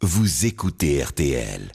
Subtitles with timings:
[0.00, 1.72] Vous écoutez RTL.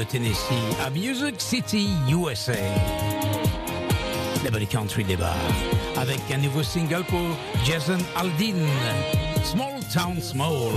[0.00, 2.54] Le Tennessee, à Music City, USA.
[4.42, 5.36] Le Country débarque
[5.98, 7.28] avec un nouveau single pour
[7.66, 8.66] Jason Aldean,
[9.44, 10.72] Small Town Small.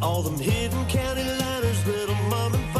[0.00, 2.77] all them hidden county liners little mom and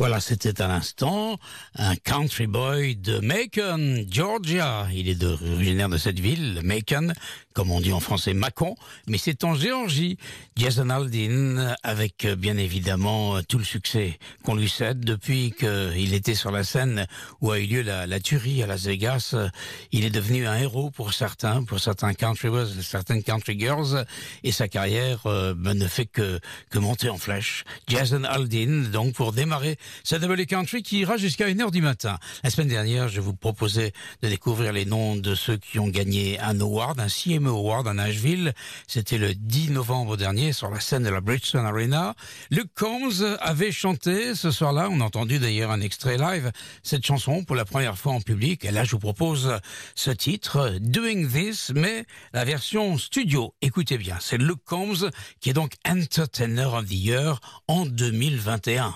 [0.00, 1.38] Voilà, c'était à l'instant
[1.74, 4.88] un country boy de Macon, Georgia.
[4.94, 7.12] Il est originaire de cette ville, Macon,
[7.60, 8.74] comme on dit en français Macon,
[9.06, 10.16] mais c'est en Géorgie.
[10.56, 16.14] Jason Aldean, avec euh, bien évidemment euh, tout le succès qu'on lui cède depuis qu'il
[16.14, 17.06] était sur la scène
[17.42, 19.32] où a eu lieu la, tuerie à Las Vegas.
[19.34, 19.50] Euh,
[19.92, 24.06] Il est devenu un héros pour certains, pour certains country boys, certaines country girls,
[24.42, 26.40] et sa carrière ben, ne fait que,
[26.70, 27.64] que monter en flèche.
[27.88, 32.18] Jason Aldean, donc pour démarrer cette double country qui ira jusqu'à 1h du matin.
[32.42, 33.92] La semaine dernière, je vous proposais
[34.22, 37.94] de découvrir les noms de ceux qui ont gagné un award, un CME Award à
[37.94, 38.52] Nashville.
[38.86, 42.14] C'était le 10 novembre dernier sur la scène de la Bridgestone Arena.
[42.50, 44.88] Luke Combs avait chanté ce soir-là.
[44.90, 46.50] On a entendu d'ailleurs un extrait live
[46.82, 48.64] cette chanson pour la première fois en public.
[48.64, 49.58] Et là, je vous propose
[49.94, 53.54] ce titre, Doing This, mais la version studio.
[53.62, 55.10] Écoutez bien, c'est Luke Combs
[55.40, 58.94] qui est donc Entertainer of the Year en 2021.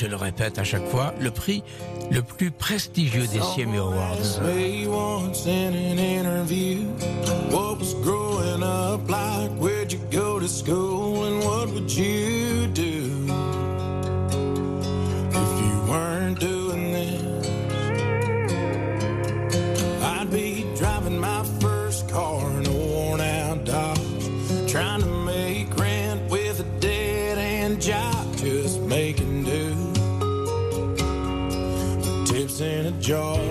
[0.00, 1.62] Je le répète à chaque fois, le prix
[2.10, 4.40] le plus prestigieux des CME Awards.
[32.60, 33.49] In a jar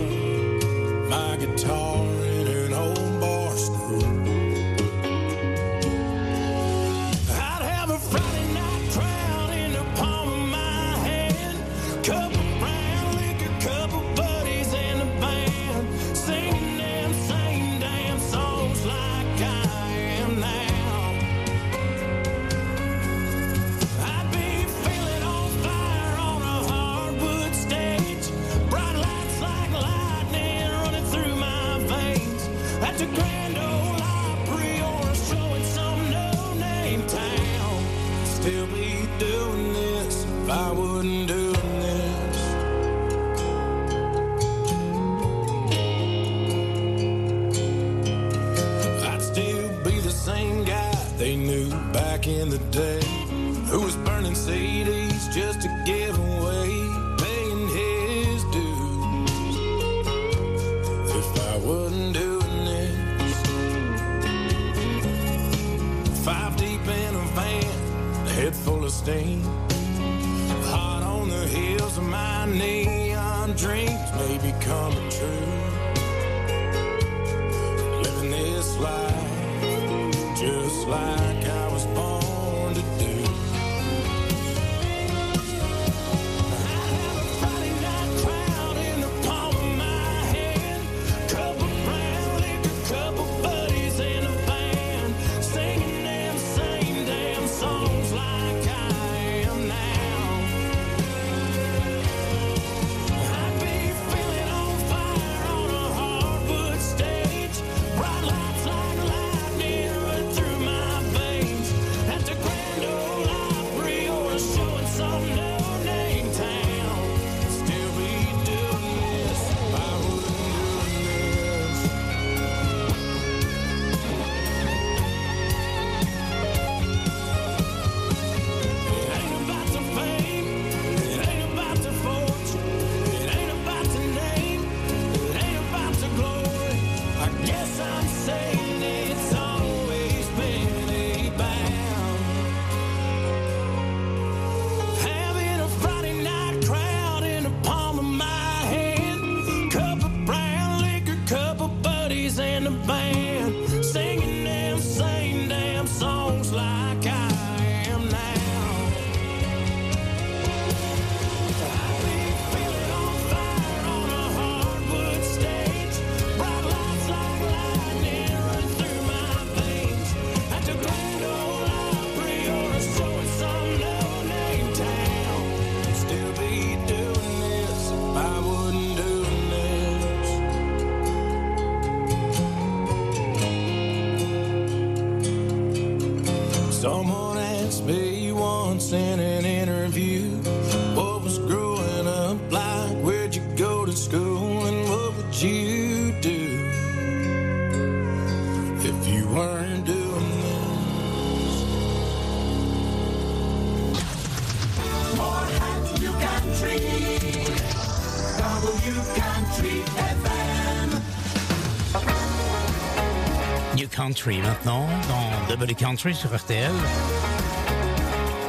[214.19, 216.73] Country maintenant, dans Double Country sur RTL.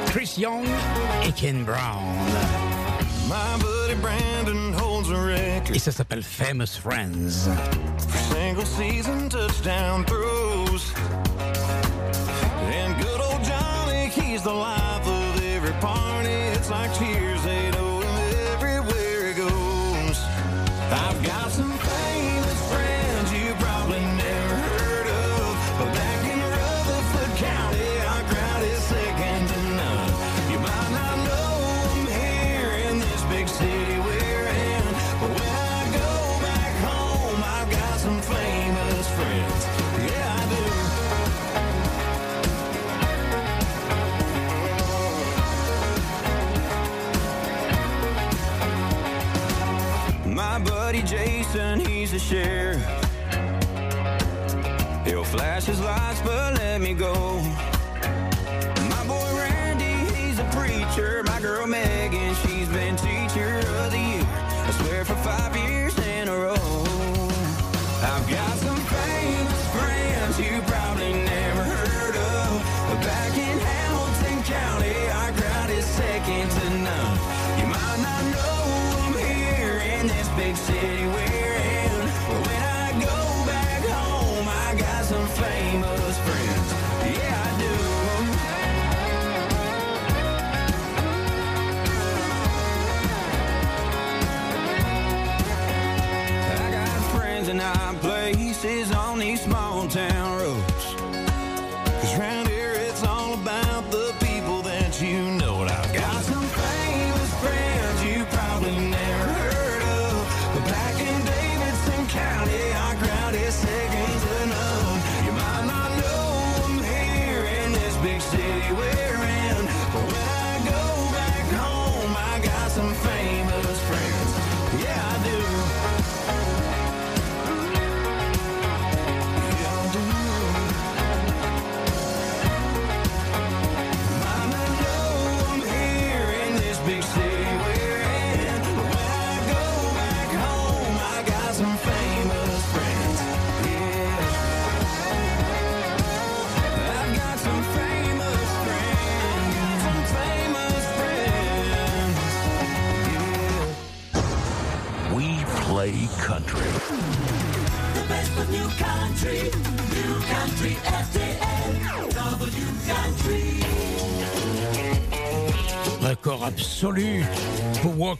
[0.06, 0.66] Chris Young
[1.24, 2.02] et Ken Brown.
[5.72, 7.48] Et ça s'appelle Famous Friends.
[8.32, 10.92] Single season touchdown throws.
[12.66, 14.79] And good old Johnny, he's the line.
[51.52, 52.80] Houston, he's the sheriff.
[55.04, 57.12] He'll flash his lights, but let me go.
[58.88, 61.24] My boy Randy, he's a preacher.
[61.24, 64.26] My girl Megan, she's been teacher of the year.
[64.28, 65.79] I swear for five years.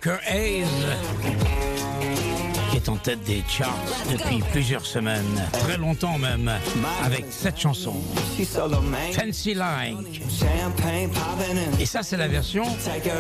[0.02, 0.64] Walker Hayes,
[2.71, 3.76] qui est en tête des charts
[4.11, 6.50] depuis plusieurs semaines, très longtemps même,
[7.04, 7.95] avec cette chanson.
[9.12, 10.23] Fancy Like.
[11.78, 12.64] Et ça, c'est la version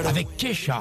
[0.06, 0.80] avec Kesha.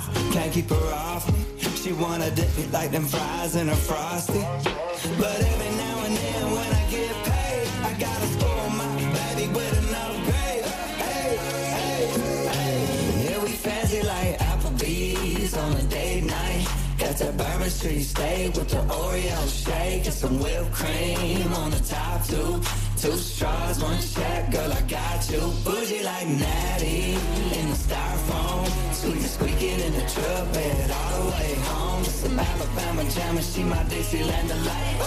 [17.79, 22.61] Bourbon Street steak with the Oreo shake and some whipped cream on the top two.
[22.97, 25.39] Two straws, one check, girl, I got you.
[25.63, 27.13] Bougie like Natty
[27.57, 28.93] in the styrofoam.
[28.93, 32.03] Squeak squeaking in the truck bed all the way home.
[32.03, 34.97] Some Alabama jam and she my Dixieland delight.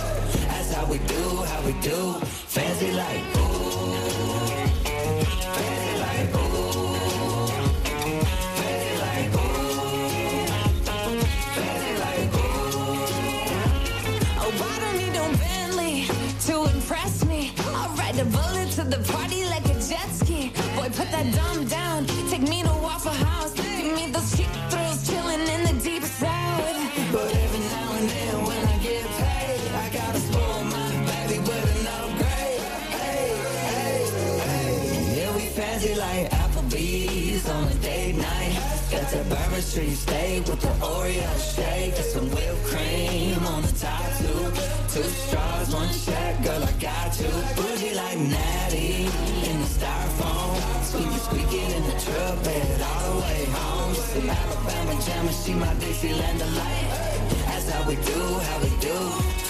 [0.49, 2.15] That's how we do, how we do.
[2.25, 3.52] Fancy like ooh.
[39.75, 44.53] That you stay with the Oreo shake and some whipped cream on the top two.
[45.01, 47.31] Straws, one check, girl, I got you.
[47.57, 49.09] Bougie like Natty
[49.49, 50.85] in the styrofoam.
[50.85, 53.95] Squeaky squeaking in the truck bed all the way home.
[53.95, 56.89] Some Alabama jam and she my Dixieland delight.
[57.47, 58.97] That's how we do, how we do.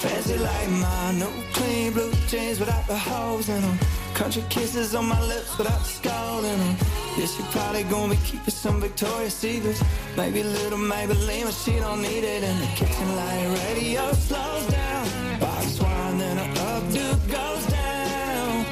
[0.02, 3.78] Fancy like mine, no clean blue jeans without the holes in them.
[4.14, 7.01] Country kisses on my lips without the skull in them.
[7.16, 9.82] Yeah, she probably gonna be keeping some Victoria's Secrets.
[10.16, 13.16] Maybe a little Maybelline, but she don't need it in the kitchen.
[13.16, 15.38] light, radio slows down.
[15.38, 18.64] Box wine, then a updo goes down.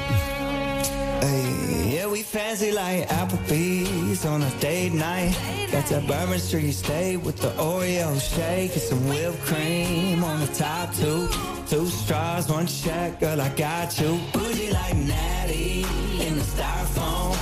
[1.21, 5.37] Hey, yeah, we fancy like Applebee's on a date night.
[5.71, 10.47] Got that Bourbon Street steak with the Oreo shake and some whipped cream on the
[10.47, 11.29] top two.
[11.67, 14.19] Two straws, one check, girl, I got you.
[14.33, 15.85] Bougie like Natty
[16.25, 17.40] in the styrofoam.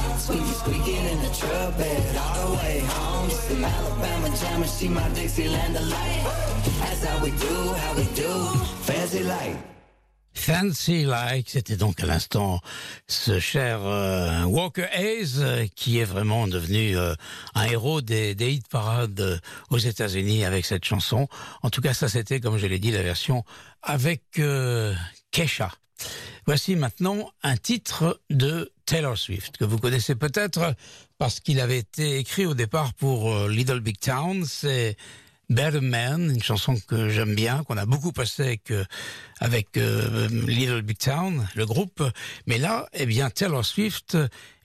[8.84, 9.58] Fancy like.
[10.34, 12.62] Fancy Like, c'était donc à l'instant
[13.08, 17.14] ce cher euh, Walker Hayes euh, qui est vraiment devenu euh,
[17.56, 21.28] un héros des, des hit parades aux États-Unis avec cette chanson.
[21.62, 23.44] En tout cas, ça c'était, comme je l'ai dit, la version
[23.82, 24.40] avec
[25.32, 25.72] Kesha.
[26.46, 30.74] Voici maintenant un titre de Taylor Swift que vous connaissez peut-être
[31.18, 34.46] parce qu'il avait été écrit au départ pour euh, Little Big Town.
[35.50, 38.86] Better Man, une chanson que j'aime bien, qu'on a beaucoup passé avec, euh,
[39.40, 42.04] avec euh, Little Big Town, le groupe.
[42.46, 44.16] Mais là, eh bien, Taylor Swift,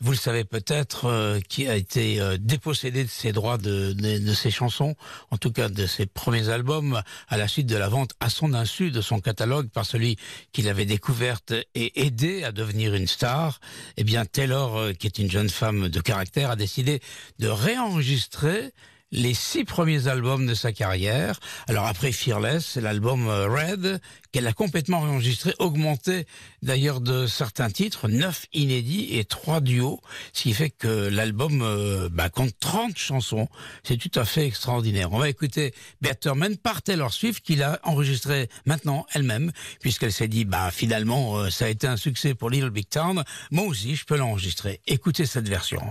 [0.00, 4.18] vous le savez peut-être, euh, qui a été euh, dépossédé de ses droits de, de,
[4.18, 4.94] de ses chansons,
[5.30, 8.52] en tout cas de ses premiers albums, à la suite de la vente à son
[8.52, 10.18] insu de son catalogue par celui
[10.52, 13.58] qu'il avait découverte et aidé à devenir une star.
[13.96, 17.00] Eh bien, Taylor, euh, qui est une jeune femme de caractère, a décidé
[17.38, 18.72] de réenregistrer
[19.14, 21.38] les six premiers albums de sa carrière.
[21.68, 24.00] Alors après Fearless, c'est l'album euh, Red
[24.32, 26.26] qu'elle a complètement enregistré, augmenté
[26.62, 30.00] d'ailleurs de certains titres, neuf inédits et trois duos,
[30.32, 33.48] ce qui fait que l'album euh, bah, compte 30 chansons.
[33.84, 35.12] C'est tout à fait extraordinaire.
[35.12, 40.44] On va écouter Betterman par Taylor Swift qu'il a enregistré maintenant elle-même, puisqu'elle s'est dit,
[40.44, 43.22] bah finalement, euh, ça a été un succès pour Little Big Town.
[43.52, 44.80] Moi aussi, je peux l'enregistrer.
[44.88, 45.82] Écoutez cette version.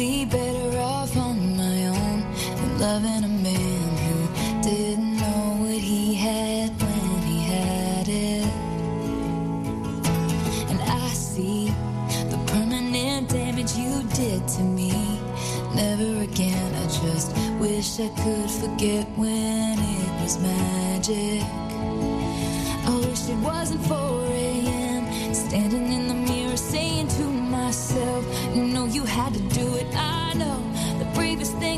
[0.00, 2.20] Probably better off on my own
[2.56, 8.46] than loving a man who didn't know what he had when he had it.
[10.70, 11.66] And I see
[12.30, 14.92] the permanent damage you did to me.
[15.74, 21.42] Never again, I just wish I could forget when it was magic.
[22.88, 24.19] I wish it wasn't 4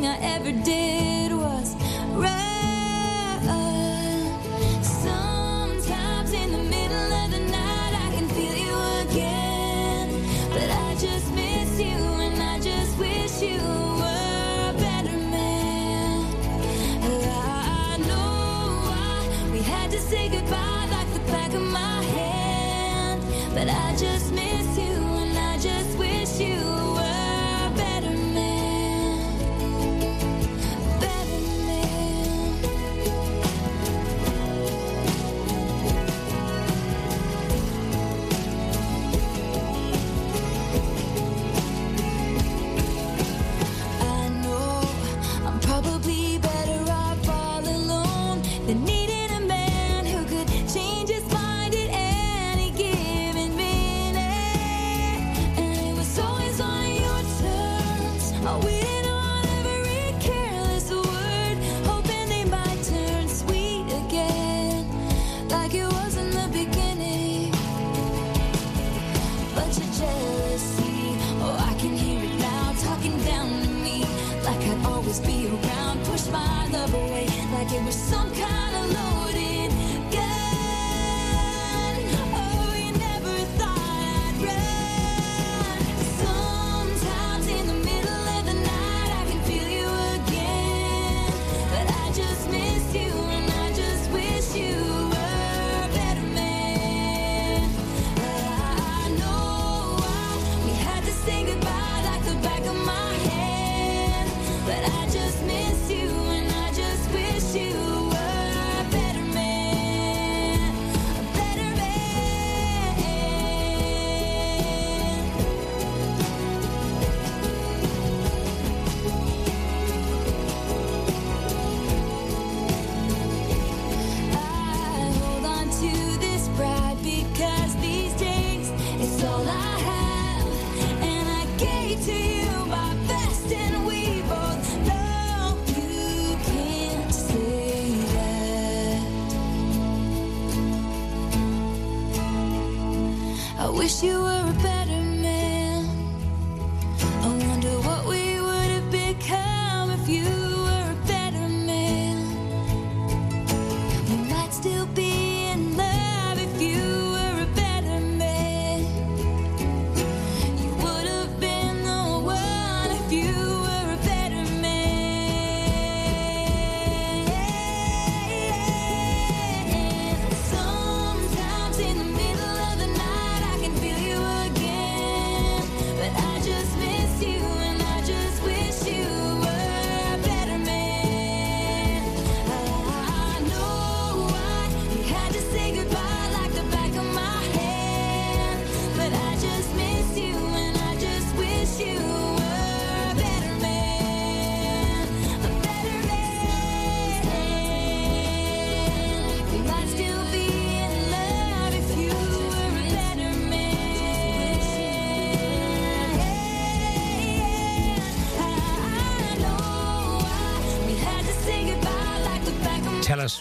[0.02, 1.74] thing I ever did was
[2.14, 2.32] run.
[4.82, 10.08] Sometimes in the middle of the night, I can feel you again.
[10.50, 13.60] But I just miss you, and I just wish you
[14.00, 16.26] were a better man.
[17.04, 23.22] I know I, we had to say goodbye like the back of my hand.
[23.54, 24.51] But I just miss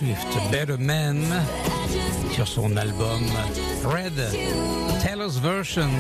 [0.01, 1.21] Swift, Better Man,
[2.31, 3.21] sur son album
[3.83, 4.13] Red,
[4.99, 5.91] Taylor's Version,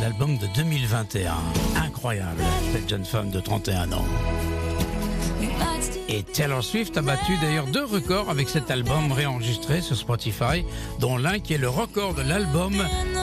[0.00, 1.34] l'album de 2021.
[1.76, 4.04] Incroyable, cette jeune femme de 31 ans.
[6.08, 10.64] Et Taylor Swift a battu d'ailleurs deux records avec cet album réenregistré sur Spotify,
[10.98, 12.72] dont l'un qui est le record de l'album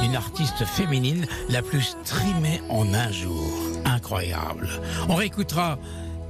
[0.03, 3.49] d'une artiste féminine la plus streamée en un jour.
[3.85, 4.69] Incroyable.
[5.09, 5.79] On réécoutera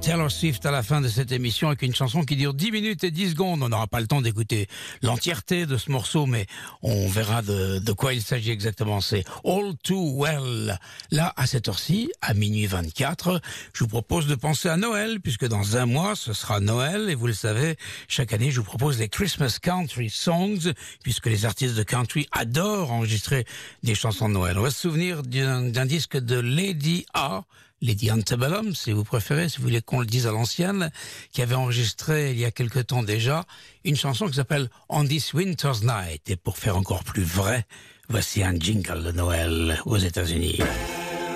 [0.02, 3.04] Taylor Swift à la fin de cette émission avec une chanson qui dure 10 minutes
[3.04, 3.62] et 10 secondes.
[3.62, 4.66] On n'aura pas le temps d'écouter
[5.00, 6.46] l'entièreté de ce morceau, mais
[6.82, 9.00] on verra de, de quoi il s'agit exactement.
[9.00, 10.76] C'est All Too Well.
[11.12, 13.40] Là, à cette heure-ci, à minuit 24,
[13.72, 17.08] je vous propose de penser à Noël, puisque dans un mois, ce sera Noël.
[17.08, 17.76] Et vous le savez,
[18.08, 20.72] chaque année, je vous propose les Christmas Country Songs,
[21.04, 23.44] puisque les artistes de country adorent enregistrer
[23.84, 24.58] des chansons de Noël.
[24.58, 27.44] On va se souvenir d'un d'un disque de Lady A,
[27.82, 30.92] Lady Antebellum, si vous préférez, si vous voulez qu'on le dise à l'ancienne,
[31.32, 33.44] qui avait enregistré il y a quelque temps déjà
[33.84, 36.30] une chanson qui s'appelle On This Winter's Night.
[36.30, 37.66] Et pour faire encore plus vrai,
[38.08, 40.60] voici un jingle de Noël aux États-Unis.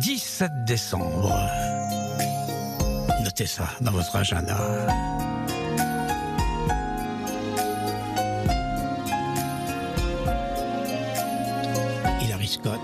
[0.00, 1.79] 17 décembre.
[3.24, 4.56] Notez ça dans votre agenda.
[12.22, 12.80] Hilary Scott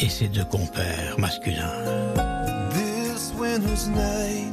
[0.00, 1.82] et ses deux compères masculins.
[2.70, 4.52] This winter's night,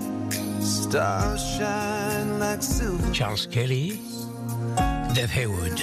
[0.62, 3.12] stars shine like silver.
[3.14, 4.00] Charles Kelly,
[5.14, 5.80] Dave Haywood,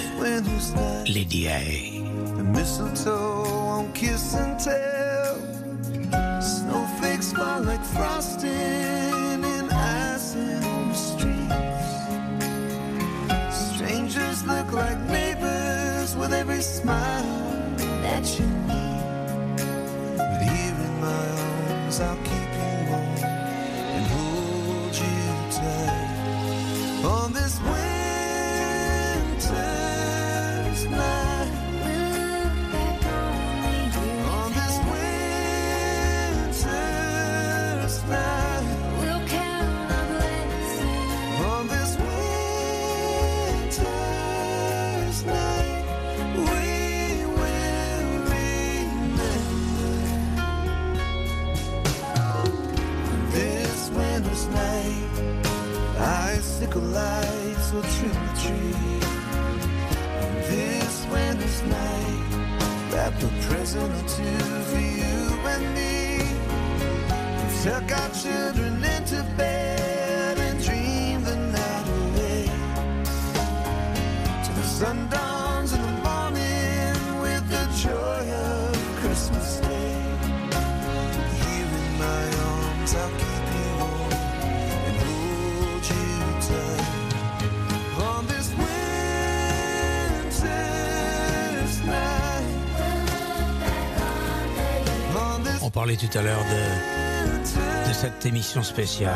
[1.07, 1.99] Lady A.
[2.39, 4.78] the mistletoe on kiss and tell.
[57.79, 58.75] Lights will trim the tree.
[60.21, 64.39] On this winter's night, wrap a present or two
[64.69, 65.19] for you
[65.53, 65.89] and me.
[67.63, 68.38] Tuck our children
[95.79, 96.43] parlait tout à l'heure
[97.87, 99.13] de, cette émission spéciale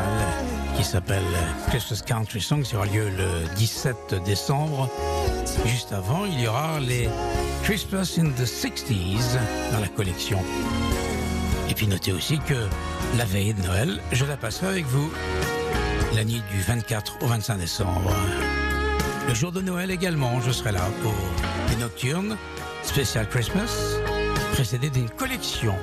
[0.78, 1.22] qui s'appelle
[1.68, 4.88] Christmas Country Song qui aura lieu le 17 décembre.
[5.66, 7.06] Juste avant, il y aura les
[7.64, 9.36] Christmas in the 60s
[9.72, 10.38] dans la collection.
[11.68, 12.54] Et puis notez aussi que
[13.18, 15.12] la veille de Noël, je la passerai avec vous.
[16.14, 18.10] La nuit du 24 au 25 décembre.
[19.28, 21.14] Le jour de Noël également, je serai là pour
[21.68, 22.38] des nocturnes
[22.84, 23.98] spécial Christmas,
[24.54, 25.74] précédé d'une collection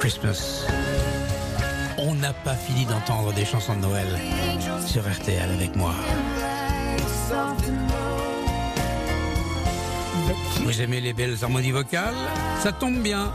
[0.00, 0.64] Christmas.
[1.98, 4.08] On n'a pas fini d'entendre des chansons de Noël
[4.86, 5.92] sur RTL avec moi.
[10.64, 12.14] Vous aimez les belles harmonies vocales?
[12.62, 13.30] Ça tombe bien.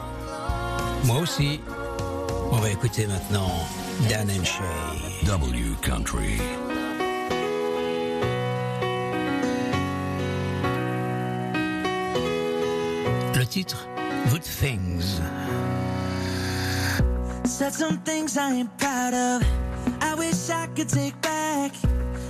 [1.04, 1.62] Moi aussi.
[2.52, 3.52] On va écouter maintenant
[4.10, 5.28] Dan and Shay.
[5.28, 6.42] W Country.
[17.58, 19.42] Said some things I ain't proud of.
[20.02, 21.72] I wish I could take back.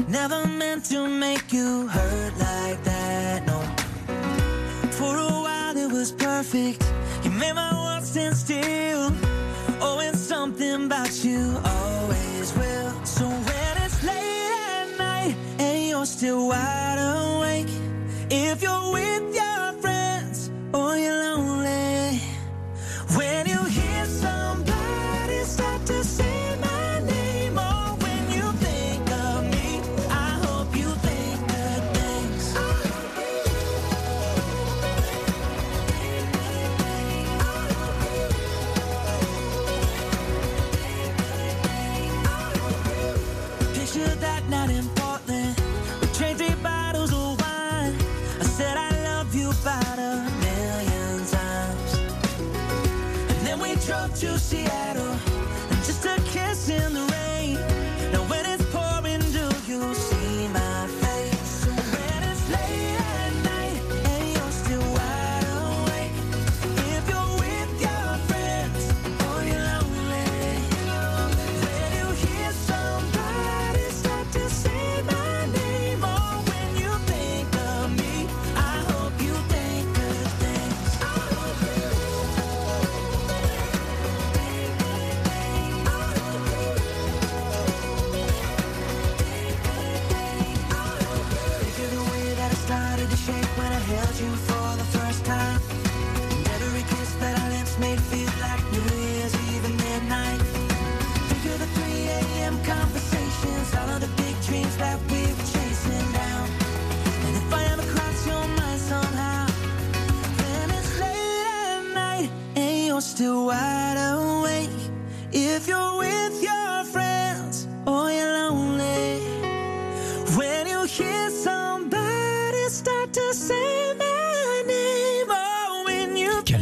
[0.07, 3.59] Never meant to make you hurt like that, no.
[4.91, 6.83] For a while it was perfect.
[7.23, 9.11] You made my world stand still.
[9.81, 12.93] Oh, and something about you always will.
[13.03, 17.73] So when it's late at night and you're still wide awake,
[18.29, 21.24] if you're with your friends or you're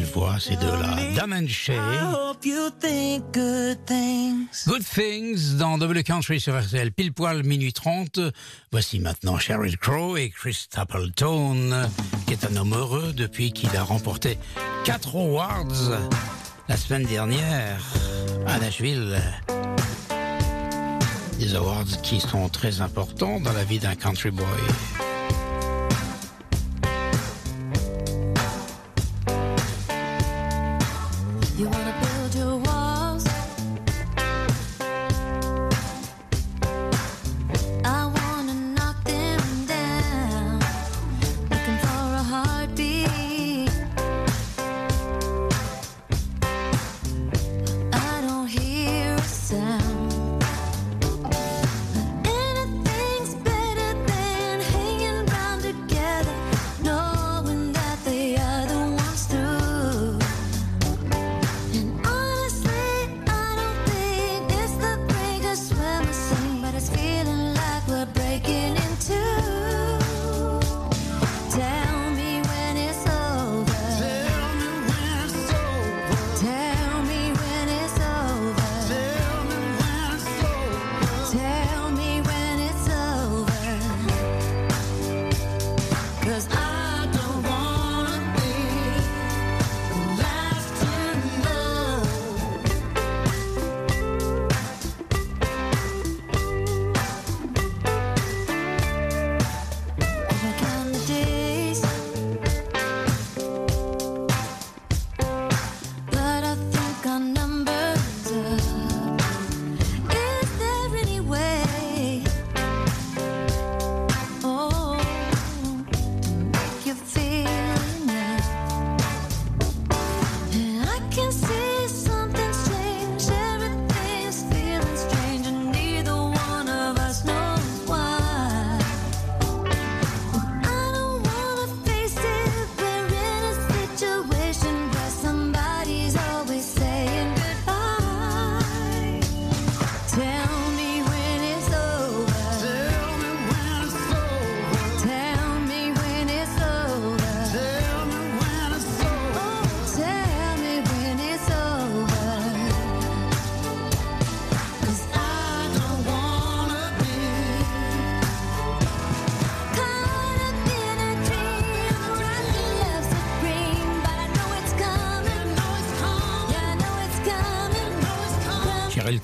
[0.03, 0.97] belle voix, ces deux-là.
[1.15, 1.77] Dame Shay.
[2.43, 2.79] Good
[4.85, 5.55] things.
[5.57, 8.19] dans Double Country sur RTL, pile poil minuit 30.
[8.71, 11.87] Voici maintenant Sheryl Crow et Chris Stapleton,
[12.27, 14.37] qui est un homme heureux depuis qu'il a remporté
[14.85, 15.99] 4 awards
[16.67, 17.81] la semaine dernière
[18.47, 19.21] à Nashville.
[21.39, 24.45] Des awards qui sont très importants dans la vie d'un country boy.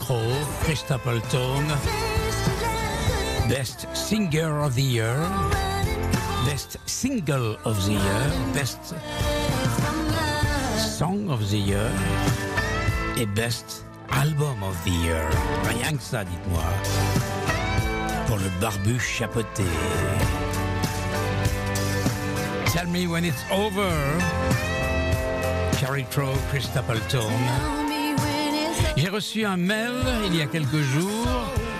[0.09, 0.17] Cro,
[0.63, 1.67] Chris Stapleton,
[3.47, 5.15] Best Singer of the Year,
[6.47, 8.95] Best Single of the Year, Best
[10.79, 11.91] Song of the Year
[13.19, 15.29] et Best Album of the Year.
[15.65, 16.65] Rien que ça, dites-moi.
[18.25, 19.63] Pour le barbu chapeauté.
[22.73, 23.93] Tell me when it's over.
[25.77, 26.67] Carrie Crow, Chris
[28.99, 29.93] j'ai reçu un mail
[30.25, 31.25] il y a quelques jours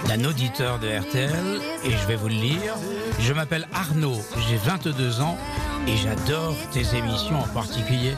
[0.07, 2.75] d'un auditeur de RTL et je vais vous le lire.
[3.19, 5.37] Je m'appelle Arnaud, j'ai 22 ans
[5.85, 8.13] et j'adore tes émissions, en particulier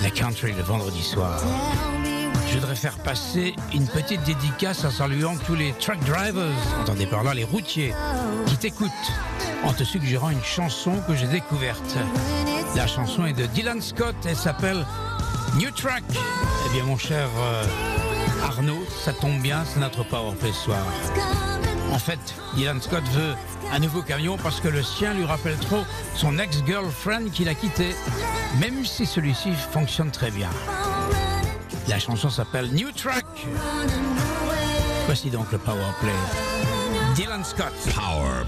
[0.00, 1.42] la country le vendredi soir.
[2.48, 7.24] Je voudrais faire passer une petite dédicace en saluant tous les truck drivers, entendez par
[7.24, 7.94] là les routiers,
[8.46, 9.12] qui t'écoutent
[9.64, 11.96] en te suggérant une chanson que j'ai découverte.
[12.76, 14.86] La chanson est de Dylan Scott, elle s'appelle
[15.56, 16.04] New Track.
[16.12, 17.28] Eh bien mon cher...
[17.40, 17.64] Euh,
[18.46, 20.78] Arnaud, ça tombe bien, c'est notre powerplay ce soir.
[21.92, 22.20] En fait,
[22.54, 23.34] Dylan Scott veut
[23.72, 25.82] un nouveau camion parce que le sien lui rappelle trop
[26.14, 27.96] son ex-girlfriend qu'il a quitté,
[28.60, 30.48] même si celui-ci fonctionne très bien.
[31.88, 33.26] La chanson s'appelle New Track.
[35.06, 36.12] Voici donc le power play.
[37.16, 37.74] Dylan Scott.
[37.96, 38.44] Power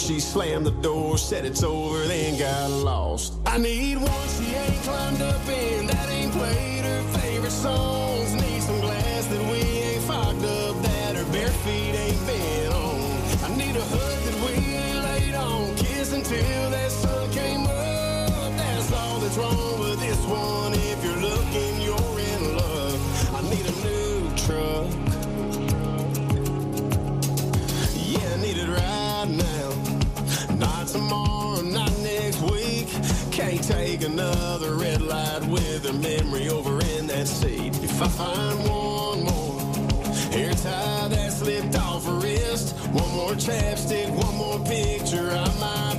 [0.00, 3.34] she slammed the door, said it's over, then got lost.
[3.46, 8.34] I need one she ain't climbed up in, that ain't played her favorite songs.
[8.34, 13.44] Need some glass that we ain't fogged up, that her bare feet ain't been on.
[13.44, 18.56] I need a hug that we ain't laid on, kiss until that sun came up.
[18.56, 20.69] That's all that's wrong with this one.
[38.02, 39.60] If I find one more.
[40.32, 45.89] Hair tie that slipped off her wrist, one more chapstick, one more picture, I might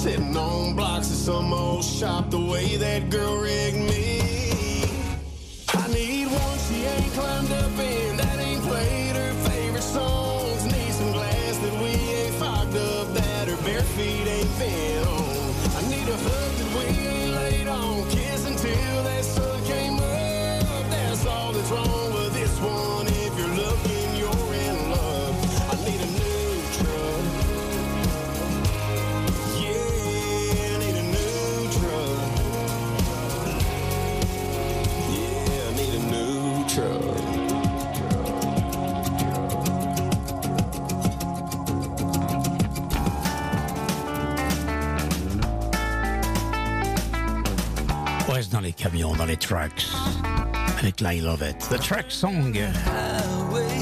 [0.00, 3.36] Sitting on blocks of some old shop the way that girl
[49.04, 49.86] reste dans les camions, dans les trucks.
[50.78, 51.58] Avec la I Love It.
[51.68, 52.54] The Track Song.
[52.54, 53.80] highway,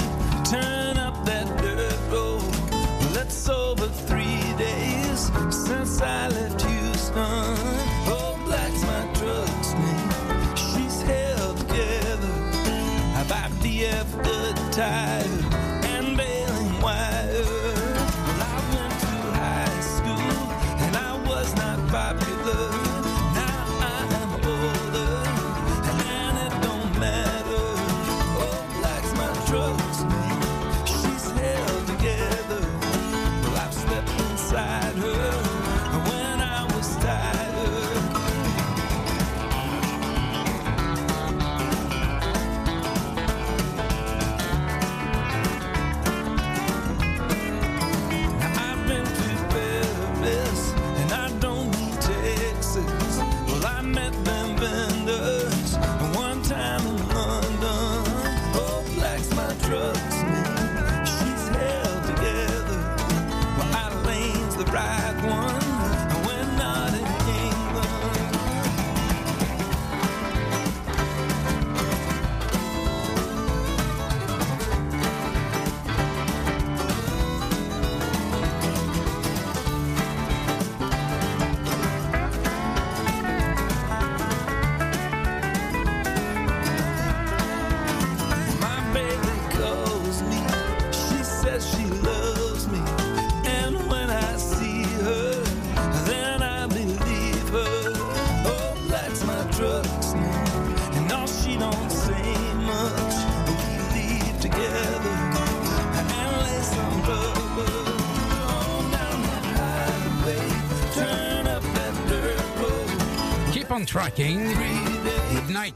[113.86, 114.38] Tracking,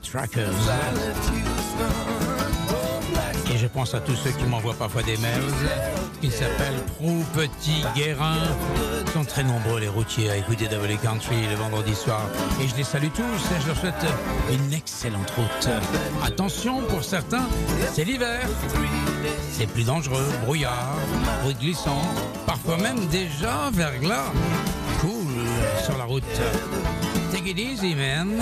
[0.02, 0.50] Trackers.
[3.52, 5.42] Et je pense à tous ceux qui m'envoient parfois des mails,
[6.20, 8.36] qui s'appellent Prou Petit Guérin.
[9.04, 12.22] Ils sont très nombreux les routiers à écouter Double Country le vendredi soir.
[12.62, 14.06] Et je les salue tous et je leur souhaite
[14.50, 15.68] une excellente route.
[16.24, 17.46] Attention, pour certains,
[17.92, 18.40] c'est l'hiver.
[19.52, 20.96] C'est plus dangereux, brouillard,
[21.44, 22.02] route glissant,
[22.46, 24.32] parfois même déjà verglas.
[25.00, 25.44] Cool
[25.84, 26.22] sur la route.
[27.42, 28.38] Take it easy, man.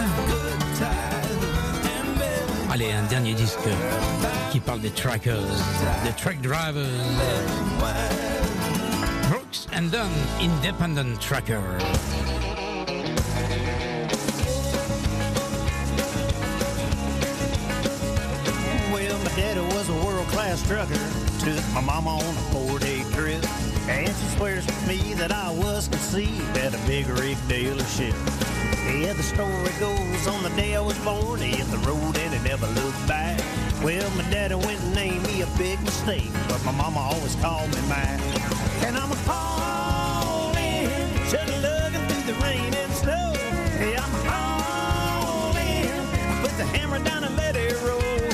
[2.71, 3.59] Allez, un dernier disque
[4.51, 5.41] qui parle des trackers,
[6.05, 6.85] des truck drivers.
[9.31, 11.63] Brooks and Dunn, Independent Tracker.
[18.93, 20.93] Well, my daddy was a world-class trucker.
[21.39, 23.43] Took my mama on a four-day trip.
[23.89, 28.60] And she swears to me that I was conceived at a big rig dealership.
[28.99, 32.35] Yeah, the story goes on the day I was born, he hit the road and
[32.35, 33.41] he never looked back.
[33.83, 37.71] Well, my daddy went and named me a big mistake, but my mama always called
[37.75, 38.21] me Mac.
[38.85, 40.89] And I'm a calling,
[41.31, 43.33] should've looking through the rain and snow.
[43.81, 45.89] Yeah, I'm calling,
[46.43, 48.29] put the hammer down and let it roll.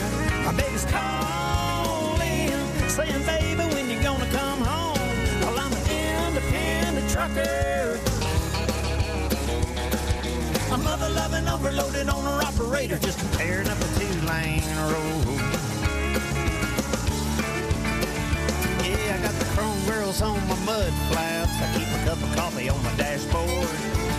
[0.44, 2.50] My baby's calling,
[2.88, 4.98] saying, baby, when you gonna come home?
[5.42, 7.75] Well, I'm an independent trucker.
[11.58, 15.40] Mother loving overloaded owner operator, just tearing up a two-lane road.
[18.84, 21.52] Yeah, I got the chrome girls on my mud flaps.
[21.60, 23.68] I keep a cup of coffee on my dashboard.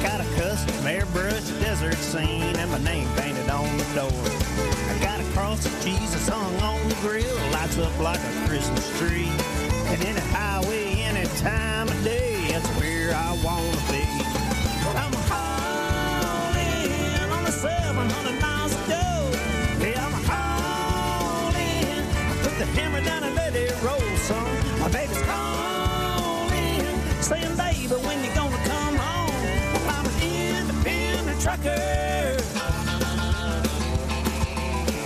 [0.01, 4.23] Got a custom airbrush desert scene and my name painted on the door.
[4.89, 8.88] I got a cross of Jesus hung on the grill, lights up like a Christmas
[8.97, 9.29] tree.
[9.89, 11.25] And any highway, any
[27.28, 29.32] saying, baby, when you gonna come home?
[29.89, 30.13] I'm an
[30.61, 32.38] independent trucker.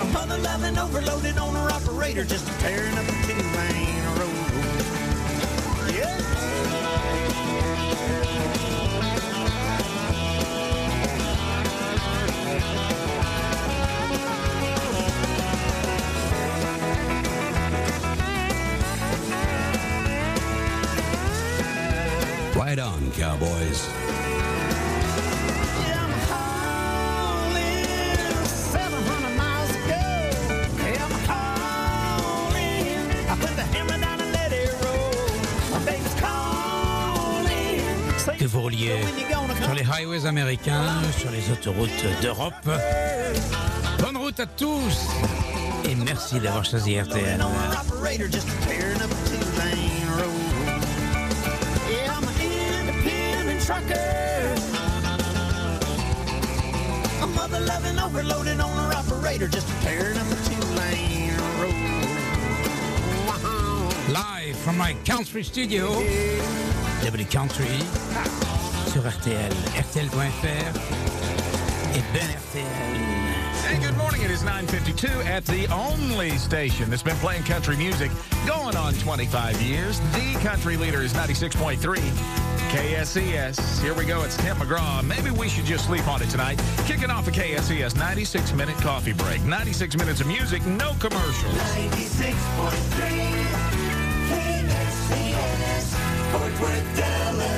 [0.01, 4.85] A mother loving, overloaded owner operator, just tearing up a two-lane road.
[5.95, 6.21] Yeah.
[38.17, 39.01] Say, Que vous rouliez
[39.61, 40.83] sur les highways américains,
[41.19, 41.89] sur les autoroutes
[42.23, 42.53] d'Europe.
[43.99, 45.07] Bonne route à tous
[45.87, 47.39] et merci d'avoir choisi RTL.
[57.95, 61.73] Mother-loving, overloaded owner operator just tearing up a two-lane road.
[64.11, 65.87] Live from my country studio,
[67.03, 67.79] W Country,
[68.87, 70.79] sur RTL, RTL.fr
[71.93, 73.11] et Ben RTL.
[73.65, 74.21] Hey, good morning.
[74.21, 78.11] It is 9:52 at the only station that's been playing country music
[78.45, 79.99] going on 25 years.
[80.13, 83.81] The country leader is 96.3 KSCS.
[83.83, 84.23] Here we go.
[84.23, 85.03] It's Tim McGraw.
[85.03, 86.57] Maybe we should just sleep on it tonight.
[86.85, 89.43] Kicking off a KSCS 96 minute coffee break.
[89.43, 91.53] 96 minutes of music, no commercials.
[91.53, 92.31] 96.3
[94.31, 95.95] KSCS
[96.31, 97.51] Fort Worth, Dallas.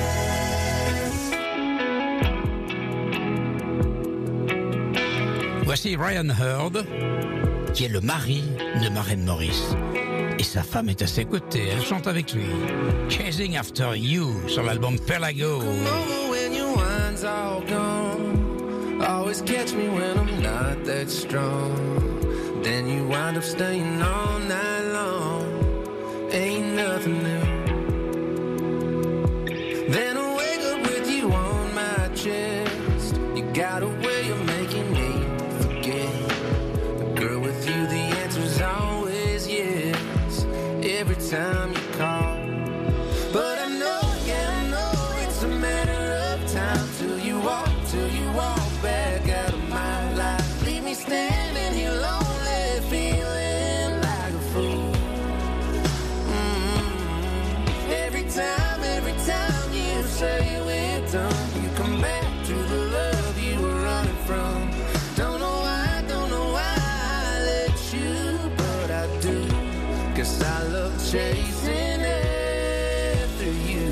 [5.64, 6.84] Voici Ryan Hurd,
[7.72, 8.42] qui est le mari
[8.82, 9.76] de Maren Morris.
[10.38, 12.46] Et sa femme est à ses côtés, elle chante avec lui.
[13.08, 15.62] Chasing After You sur l'album Pelago.
[19.00, 21.74] Always catch me when I'm not that strong.
[22.62, 25.44] Then you wind up staying all night long.
[26.30, 27.44] Ain't nothing new.
[29.88, 30.16] Then
[71.14, 72.02] chasing
[73.22, 73.86] after you.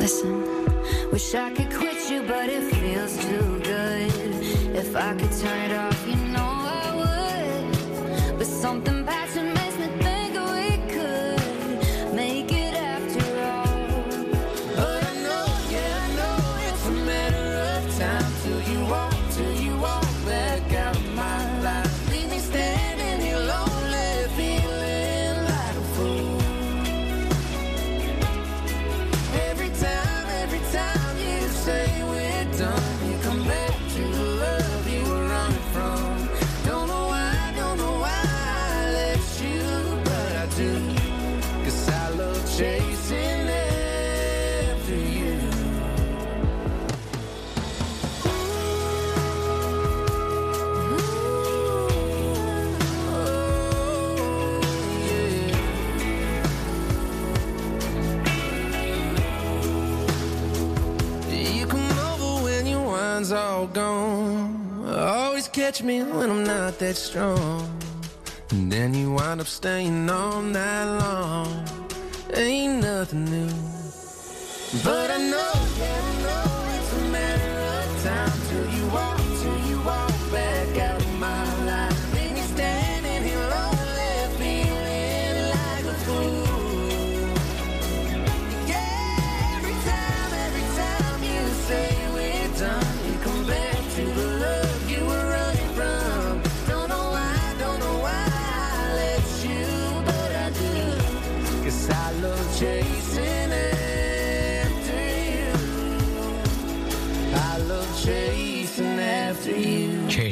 [0.00, 0.32] Listen,
[1.12, 4.10] wish I could quit you, but it feels too good.
[4.74, 6.50] If I could turn it off, you know
[6.82, 8.38] I would.
[8.38, 9.01] But something
[65.64, 67.70] catch me when I'm not that strong.
[68.50, 71.64] And then you wind up staying all night long.
[72.34, 73.52] Ain't nothing new.
[74.82, 75.51] But I know,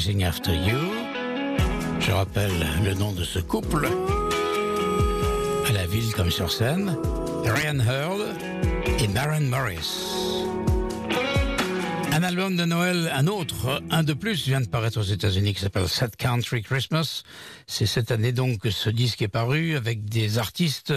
[0.00, 0.78] After You.
[2.00, 3.86] Je rappelle le nom de ce couple.
[5.68, 6.96] À la ville comme sur scène.
[7.44, 8.22] Ryan Hurd
[8.98, 10.40] et Maren Morris.
[12.12, 15.60] Un album de Noël, un autre, un de plus, vient de paraître aux États-Unis qui
[15.60, 17.22] s'appelle Sad Country Christmas.
[17.66, 20.94] C'est cette année donc que ce disque est paru avec des artistes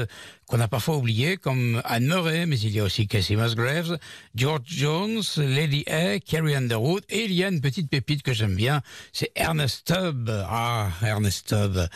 [0.54, 3.98] qu'on a parfois oubliés comme Anne Murray, mais il y a aussi Casey Musgraves,
[4.36, 8.54] George Jones, Lady A, Carrie Underwood et il y a une petite pépite que j'aime
[8.54, 8.84] bien,
[9.14, 10.30] c'est Ernest Tubb.
[10.48, 11.88] Ah, Ernest Tubb,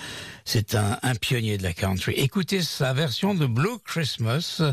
[0.43, 2.13] c'est un, un pionnier de la country.
[2.13, 4.63] Écoutez sa version de Blue Christmas.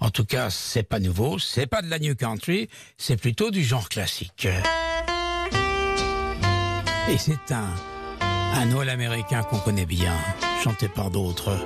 [0.00, 2.68] En tout cas, c'est pas nouveau, c'est pas de la new country,
[2.98, 4.46] c'est plutôt du genre classique.
[7.08, 7.70] Et c'est un,
[8.20, 10.14] un Noël américain qu'on connaît bien,
[10.62, 11.56] chanté par d'autres.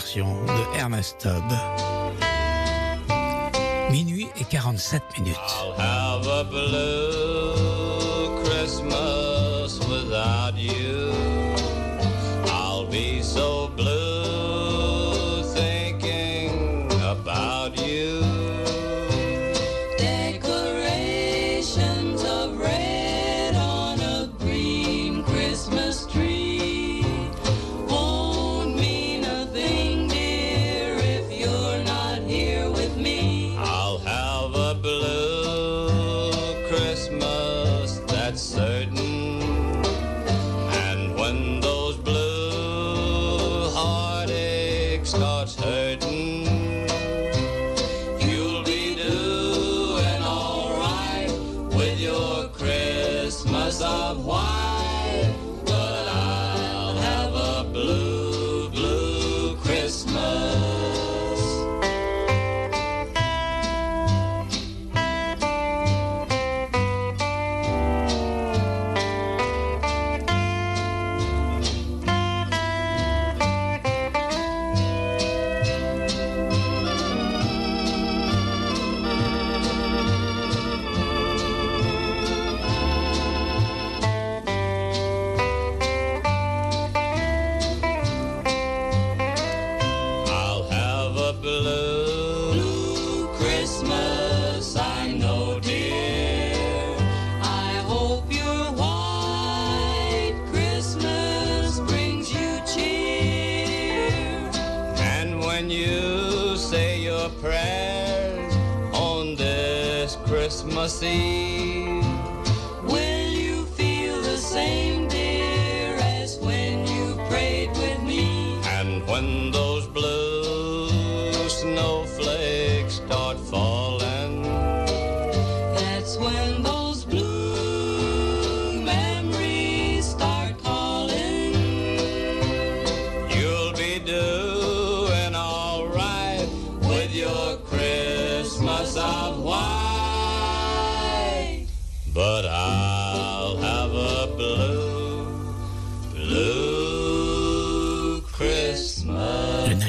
[0.00, 1.28] De Ernest.
[3.90, 5.36] Minuit et 47 minutes.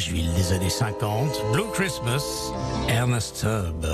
[0.02, 2.52] Nashville des années 50, Blue Christmas,
[2.90, 3.86] Ernest Tubb.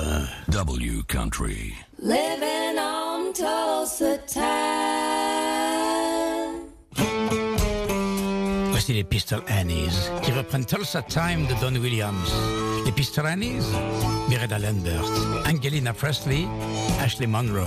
[0.48, 1.74] W Country.
[2.02, 4.38] Living on Tulsa time.
[8.70, 12.32] Voici les Pistol Annies, qui reprennent Tulsa Time de Don Williams.
[12.86, 13.66] Les Pistol Annies,
[14.30, 15.12] Miranda Lambert,
[15.46, 16.48] Angelina Presley,
[17.02, 17.66] Ashley Monroe.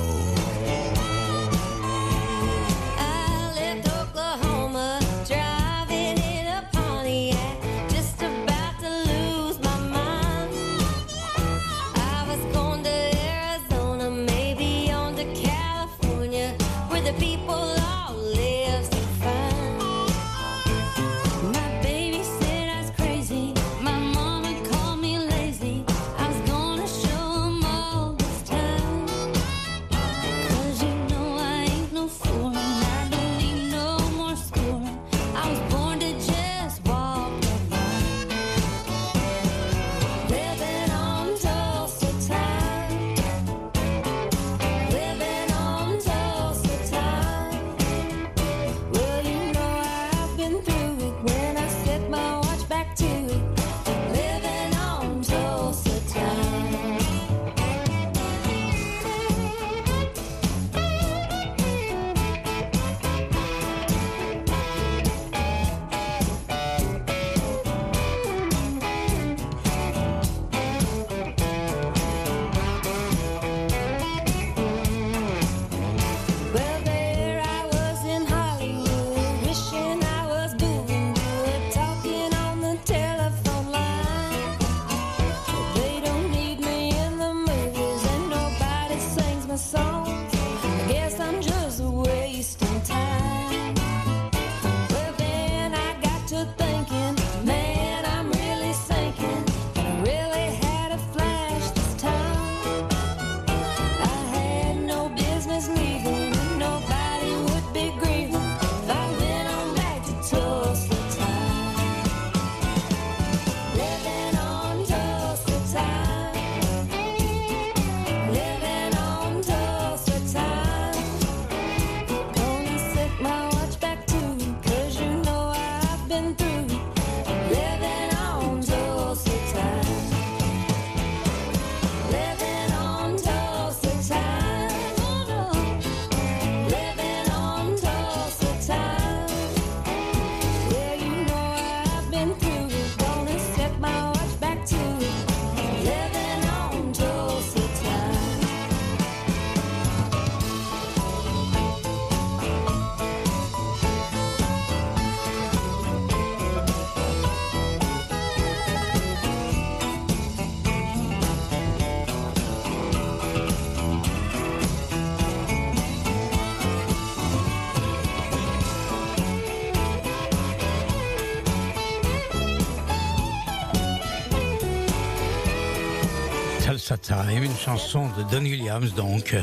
[177.01, 179.35] Time, une chanson de Don Williams, donc,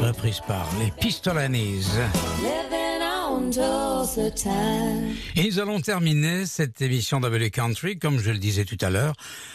[0.00, 1.86] reprise par les Pistol Annies.
[2.38, 2.80] Living
[3.30, 5.14] on Tulsa time.
[5.36, 9.14] Et nous allons terminer cette émission W Country, comme je le disais tout à l'heure,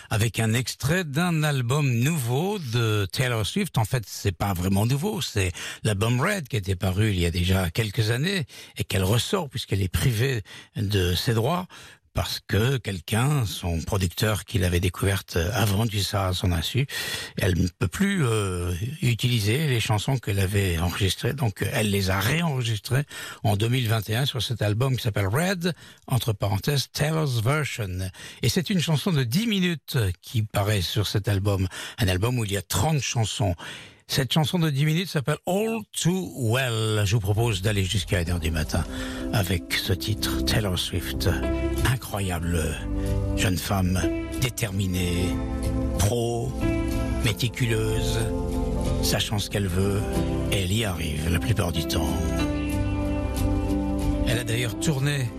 [0.10, 3.78] avec un extrait d'un album nouveau de Taylor Swift.
[3.78, 5.52] En fait, c'est pas vraiment nouveau, c'est
[5.84, 8.46] l'album Red qui était paru il y a déjà quelques années
[8.78, 10.42] et qu'elle ressort puisqu'elle est privée
[10.76, 11.68] de ses droits.
[12.16, 16.88] Parce que quelqu'un, son producteur qui l'avait découverte, a vendu ça à son insu.
[17.38, 22.20] Elle ne peut plus euh, utiliser les chansons qu'elle avait enregistrées, donc elle les a
[22.22, 23.04] réenregistrées
[23.44, 25.74] en 2021 sur cet album qui s'appelle Red,
[26.08, 28.10] entre parenthèses Taylor's Version.
[28.42, 31.68] Et c'est une chanson de 10 minutes qui paraît sur cet album,
[32.00, 33.56] un album où il y a 30 chansons.
[34.08, 37.04] Cette chanson de 10 minutes s'appelle All Too Well.
[37.06, 38.86] Je vous propose d'aller jusqu'à 1h du matin
[39.34, 41.28] avec ce titre, Taylor Swift.
[41.92, 42.62] Incroyable
[43.36, 44.00] jeune femme,
[44.42, 45.36] déterminée,
[46.00, 46.52] pro,
[47.24, 48.20] méticuleuse,
[49.02, 50.02] sachant ce qu'elle veut,
[50.52, 52.10] et elle y arrive la plupart du temps.
[54.28, 55.30] Elle a d'ailleurs tourné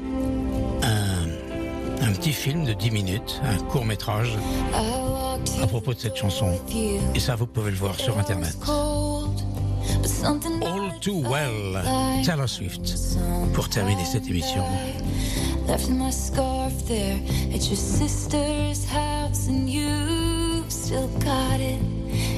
[0.82, 4.32] un, petit film de 10 minutes, un court métrage
[5.62, 6.58] à propos de cette chanson.
[7.14, 8.56] Et ça, vous pouvez le voir sur Internet.
[10.06, 11.82] All Too Well,
[12.22, 12.96] Taylor Swift,
[13.52, 14.62] pour terminer cette émission.
[15.66, 17.18] Left my scarf there
[17.52, 21.80] at your sister's house, and you still got it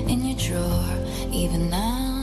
[0.08, 2.17] in your drawer, even now.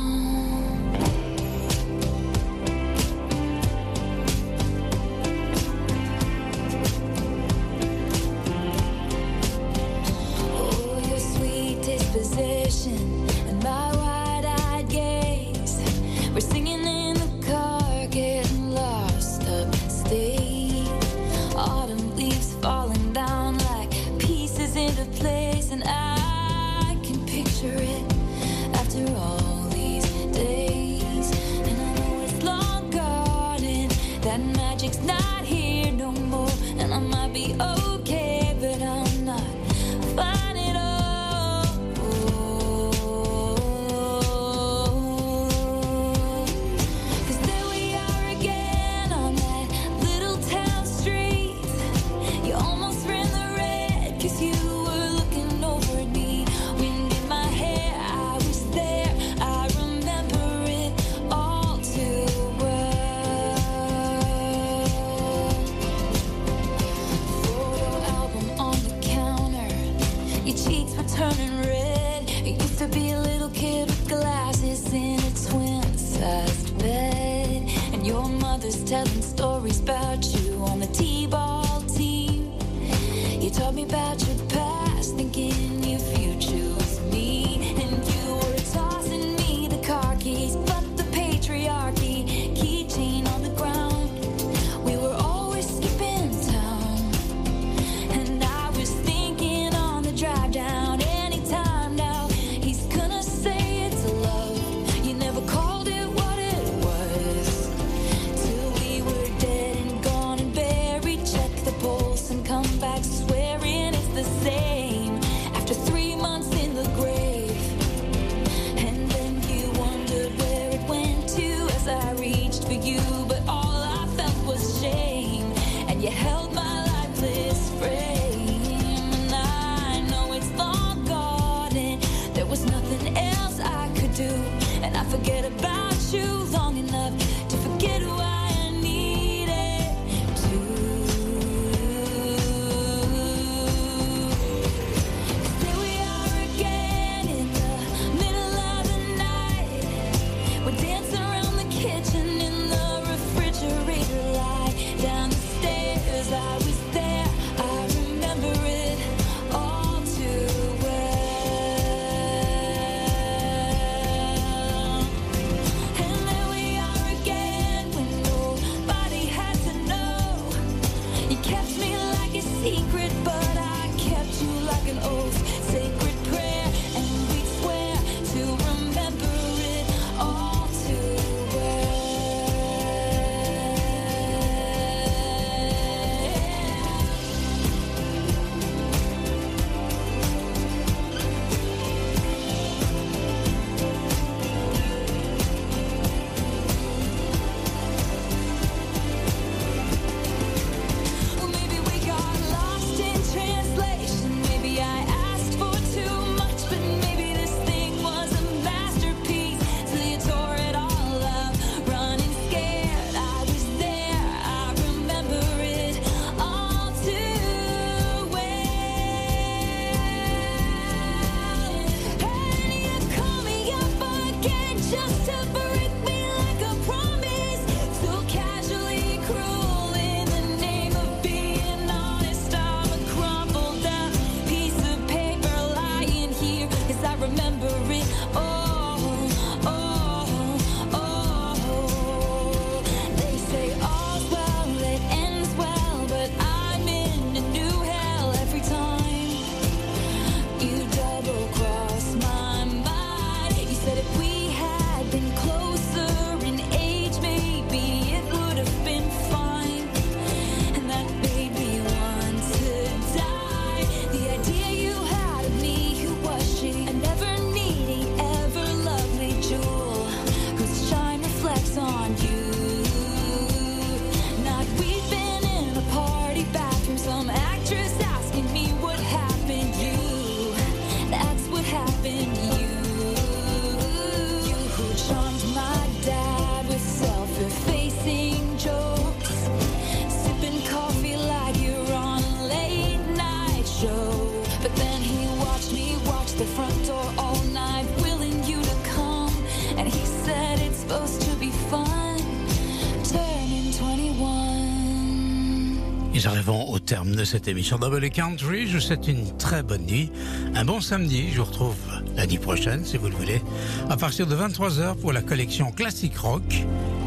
[307.26, 308.68] cette émission Double Country.
[308.68, 310.12] Je vous souhaite une très bonne nuit,
[310.54, 311.32] un bon samedi.
[311.32, 311.76] Je vous retrouve
[312.16, 313.42] lundi prochaine, si vous le voulez,
[313.90, 316.44] à partir de 23h pour la collection classique rock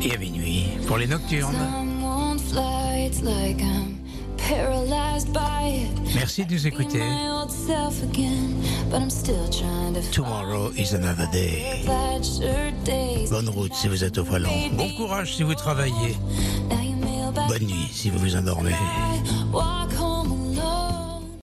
[0.03, 1.55] et à minuit pour les nocturnes.
[6.15, 7.03] Merci de nous écouter.
[10.13, 11.85] Tomorrow is another day.
[13.31, 14.51] Bonne route si vous êtes au volant.
[14.73, 16.17] Bon courage si vous travaillez.
[17.49, 18.75] Bonne nuit si vous vous endormez.